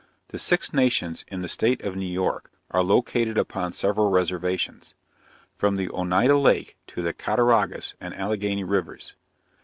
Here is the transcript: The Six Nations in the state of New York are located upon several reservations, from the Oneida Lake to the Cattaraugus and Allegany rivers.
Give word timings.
The 0.29 0.39
Six 0.39 0.73
Nations 0.73 1.23
in 1.27 1.43
the 1.43 1.47
state 1.47 1.83
of 1.83 1.95
New 1.95 2.07
York 2.07 2.49
are 2.71 2.81
located 2.81 3.37
upon 3.37 3.73
several 3.73 4.09
reservations, 4.09 4.95
from 5.57 5.75
the 5.75 5.89
Oneida 5.91 6.39
Lake 6.39 6.75
to 6.87 7.03
the 7.03 7.13
Cattaraugus 7.13 7.93
and 8.01 8.11
Allegany 8.15 8.63
rivers. 8.63 9.13